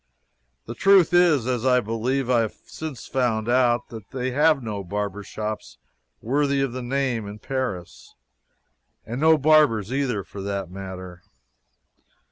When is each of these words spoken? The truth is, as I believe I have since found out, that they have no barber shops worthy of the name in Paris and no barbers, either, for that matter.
The 0.65 0.73
truth 0.73 1.13
is, 1.13 1.45
as 1.45 1.63
I 1.63 1.79
believe 1.79 2.27
I 2.27 2.39
have 2.39 2.55
since 2.65 3.05
found 3.05 3.47
out, 3.47 3.89
that 3.89 4.09
they 4.09 4.31
have 4.31 4.63
no 4.63 4.83
barber 4.83 5.21
shops 5.21 5.77
worthy 6.23 6.59
of 6.61 6.73
the 6.73 6.81
name 6.81 7.27
in 7.27 7.37
Paris 7.37 8.15
and 9.05 9.21
no 9.21 9.37
barbers, 9.37 9.93
either, 9.93 10.23
for 10.23 10.41
that 10.41 10.71
matter. 10.71 11.21